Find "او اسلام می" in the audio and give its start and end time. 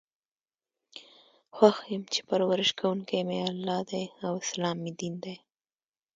4.25-4.91